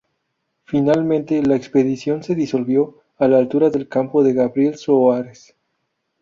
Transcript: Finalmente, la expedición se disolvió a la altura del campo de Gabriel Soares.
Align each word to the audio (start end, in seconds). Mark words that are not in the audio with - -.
Finalmente, 0.63 1.43
la 1.43 1.55
expedición 1.55 2.23
se 2.23 2.33
disolvió 2.33 2.97
a 3.19 3.27
la 3.27 3.37
altura 3.37 3.69
del 3.69 3.87
campo 3.87 4.23
de 4.23 4.33
Gabriel 4.33 4.75
Soares. 4.75 5.55